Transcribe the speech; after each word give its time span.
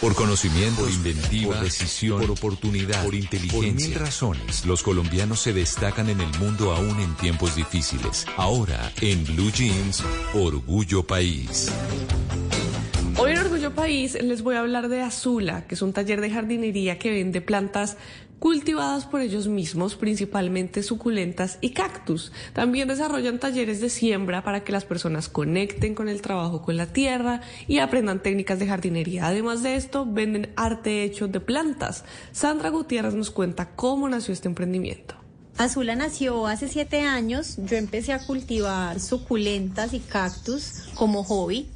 Por 0.00 0.14
conocimiento, 0.14 0.80
por 0.80 0.90
inventiva, 0.90 1.56
por 1.56 1.64
decisión, 1.64 2.20
por 2.20 2.30
oportunidad, 2.30 3.04
por 3.04 3.14
inteligencia. 3.14 3.72
Por 3.72 3.88
mil 3.88 3.94
razones, 3.94 4.64
los 4.64 4.82
colombianos 4.82 5.40
se 5.40 5.52
destacan 5.52 6.08
en 6.08 6.22
el 6.22 6.38
mundo 6.38 6.72
aún 6.72 7.00
en 7.00 7.14
tiempos 7.16 7.54
difíciles. 7.54 8.24
Ahora, 8.38 8.90
en 9.02 9.24
Blue 9.24 9.52
Jeans, 9.52 10.02
Orgullo 10.32 11.02
País. 11.02 11.70
Orgullo 13.70 13.74
País 13.74 14.18
les 14.20 14.42
voy 14.42 14.56
a 14.56 14.60
hablar 14.60 14.88
de 14.88 15.00
Azula, 15.00 15.66
que 15.66 15.74
es 15.74 15.82
un 15.82 15.92
taller 15.92 16.20
de 16.20 16.30
jardinería 16.30 16.98
que 16.98 17.10
vende 17.10 17.40
plantas 17.40 17.96
cultivadas 18.38 19.06
por 19.06 19.20
ellos 19.20 19.46
mismos, 19.46 19.94
principalmente 19.94 20.82
suculentas 20.82 21.58
y 21.60 21.70
cactus. 21.70 22.32
También 22.52 22.88
desarrollan 22.88 23.38
talleres 23.38 23.80
de 23.80 23.88
siembra 23.90 24.42
para 24.42 24.64
que 24.64 24.72
las 24.72 24.84
personas 24.84 25.28
conecten 25.28 25.94
con 25.94 26.08
el 26.08 26.20
trabajo 26.20 26.62
con 26.62 26.76
la 26.76 26.86
tierra 26.86 27.42
y 27.68 27.78
aprendan 27.78 28.22
técnicas 28.22 28.58
de 28.58 28.66
jardinería. 28.66 29.26
Además 29.26 29.62
de 29.62 29.76
esto, 29.76 30.04
venden 30.04 30.52
arte 30.56 31.04
hecho 31.04 31.28
de 31.28 31.40
plantas. 31.40 32.04
Sandra 32.32 32.70
Gutiérrez 32.70 33.14
nos 33.14 33.30
cuenta 33.30 33.70
cómo 33.76 34.08
nació 34.08 34.32
este 34.32 34.48
emprendimiento. 34.48 35.14
Azula 35.58 35.94
nació 35.94 36.46
hace 36.46 36.68
siete 36.68 37.02
años. 37.02 37.56
Yo 37.58 37.76
empecé 37.76 38.14
a 38.14 38.26
cultivar 38.26 38.98
suculentas 38.98 39.92
y 39.92 40.00
cactus 40.00 40.86
como 40.94 41.22
hobby. 41.22 41.68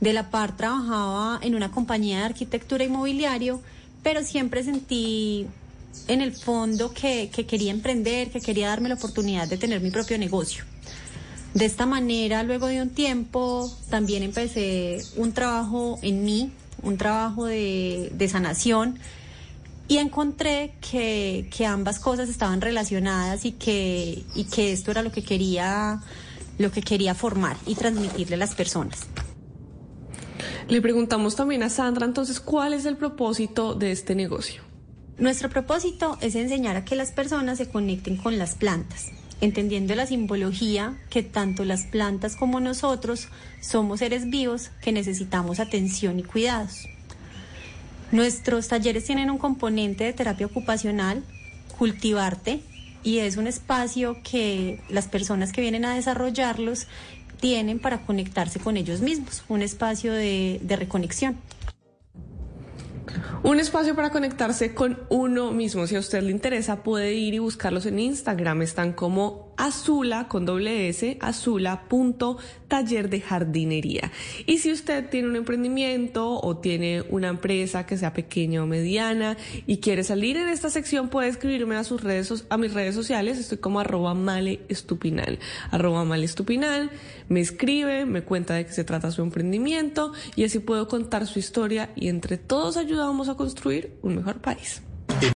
De 0.00 0.12
la 0.12 0.30
par 0.30 0.56
trabajaba 0.56 1.40
en 1.42 1.54
una 1.54 1.70
compañía 1.70 2.18
de 2.18 2.24
arquitectura 2.24 2.84
inmobiliario, 2.84 3.60
pero 4.02 4.22
siempre 4.22 4.62
sentí 4.62 5.46
en 6.06 6.22
el 6.22 6.32
fondo 6.32 6.92
que, 6.92 7.30
quería 7.30 7.72
emprender, 7.72 8.30
que 8.30 8.40
quería 8.40 8.68
darme 8.68 8.88
la 8.88 8.94
oportunidad 8.94 9.48
de 9.48 9.56
tener 9.56 9.80
mi 9.80 9.90
propio 9.90 10.18
negocio. 10.18 10.64
De 11.54 11.64
esta 11.64 11.86
manera, 11.86 12.42
luego 12.42 12.66
de 12.66 12.80
un 12.80 12.90
tiempo, 12.90 13.74
también 13.90 14.22
empecé 14.22 14.98
un 15.16 15.32
trabajo 15.32 15.98
en 16.02 16.24
mí, 16.24 16.52
un 16.82 16.96
trabajo 16.96 17.46
de, 17.46 18.28
sanación, 18.30 18.98
y 19.88 19.96
encontré 19.96 20.74
que, 20.80 21.48
ambas 21.66 21.98
cosas 21.98 22.28
estaban 22.28 22.60
relacionadas 22.60 23.44
y 23.44 23.52
que, 23.52 24.22
y 24.34 24.44
que 24.44 24.72
esto 24.72 24.90
era 24.90 25.02
lo 25.02 25.10
que 25.10 25.24
quería, 25.24 26.00
lo 26.58 26.70
que 26.70 26.82
quería 26.82 27.14
formar 27.14 27.56
y 27.66 27.74
transmitirle 27.74 28.36
a 28.36 28.38
las 28.38 28.54
personas. 28.54 29.06
Le 30.68 30.82
preguntamos 30.82 31.34
también 31.34 31.62
a 31.62 31.70
Sandra, 31.70 32.04
entonces, 32.04 32.40
¿cuál 32.40 32.74
es 32.74 32.84
el 32.84 32.98
propósito 32.98 33.74
de 33.74 33.90
este 33.90 34.14
negocio? 34.14 34.60
Nuestro 35.16 35.48
propósito 35.48 36.18
es 36.20 36.34
enseñar 36.34 36.76
a 36.76 36.84
que 36.84 36.94
las 36.94 37.10
personas 37.10 37.56
se 37.56 37.70
conecten 37.70 38.18
con 38.18 38.36
las 38.36 38.54
plantas, 38.54 39.06
entendiendo 39.40 39.94
la 39.94 40.04
simbología 40.04 40.98
que 41.08 41.22
tanto 41.22 41.64
las 41.64 41.84
plantas 41.84 42.36
como 42.36 42.60
nosotros 42.60 43.28
somos 43.62 44.00
seres 44.00 44.28
vivos 44.28 44.70
que 44.82 44.92
necesitamos 44.92 45.58
atención 45.58 46.18
y 46.18 46.22
cuidados. 46.22 46.86
Nuestros 48.12 48.68
talleres 48.68 49.04
tienen 49.04 49.30
un 49.30 49.38
componente 49.38 50.04
de 50.04 50.12
terapia 50.12 50.44
ocupacional, 50.44 51.24
cultivarte, 51.78 52.60
y 53.02 53.20
es 53.20 53.38
un 53.38 53.46
espacio 53.46 54.18
que 54.22 54.82
las 54.90 55.08
personas 55.08 55.52
que 55.52 55.62
vienen 55.62 55.86
a 55.86 55.94
desarrollarlos 55.94 56.86
tienen 57.40 57.78
para 57.78 58.02
conectarse 58.02 58.58
con 58.60 58.76
ellos 58.76 59.00
mismos, 59.00 59.42
un 59.48 59.62
espacio 59.62 60.12
de, 60.12 60.60
reconexión. 60.78 61.36
Un 63.44 63.60
espacio 63.60 63.94
para 63.94 64.10
conectarse 64.10 64.74
con 64.74 64.98
uno 65.10 65.52
mismo. 65.52 65.86
Si 65.86 65.94
a 65.94 66.00
usted 66.00 66.22
le 66.22 66.32
interesa, 66.32 66.82
puede 66.82 67.14
ir 67.14 67.34
y 67.34 67.38
buscarlos 67.38 67.86
en 67.86 68.00
Instagram. 68.00 68.62
Están 68.62 68.92
como 68.92 69.48
Azula 69.56 70.28
con 70.28 70.46
doble 70.46 70.88
S, 70.88 71.18
taller 72.68 73.10
de 73.10 73.20
jardinería. 73.20 74.12
Y 74.46 74.58
si 74.58 74.70
usted 74.70 75.08
tiene 75.10 75.28
un 75.28 75.36
emprendimiento 75.36 76.40
o 76.40 76.58
tiene 76.58 77.02
una 77.10 77.28
empresa 77.28 77.84
que 77.84 77.96
sea 77.96 78.12
pequeña 78.12 78.62
o 78.62 78.66
mediana 78.66 79.36
y 79.66 79.78
quiere 79.78 80.04
salir 80.04 80.36
en 80.36 80.48
esta 80.48 80.70
sección, 80.70 81.08
puede 81.08 81.28
escribirme 81.28 81.76
a 81.76 81.84
sus 81.84 82.02
redes, 82.02 82.44
a 82.48 82.56
mis 82.56 82.72
redes 82.72 82.94
sociales. 82.94 83.38
Estoy 83.38 83.58
como 83.58 83.80
arroba 83.80 84.16
estupinal. 84.68 85.38
Arroba 85.70 86.16
estupinal. 86.18 86.90
Me 87.28 87.40
escribe, 87.40 88.06
me 88.06 88.22
cuenta 88.22 88.54
de 88.54 88.66
qué 88.66 88.72
se 88.72 88.84
trata 88.84 89.10
su 89.10 89.22
emprendimiento 89.22 90.12
y 90.36 90.44
así 90.44 90.60
puedo 90.60 90.88
contar 90.88 91.26
su 91.26 91.38
historia 91.38 91.90
y 91.96 92.08
entre 92.08 92.38
todos 92.38 92.76
ayudamos 92.76 93.27
a 93.28 93.36
construir 93.36 93.98
un 94.02 94.16
mejor 94.16 94.40
país. 94.40 94.82